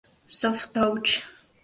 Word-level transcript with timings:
Soft 0.25 0.73
Touch". 0.73 1.21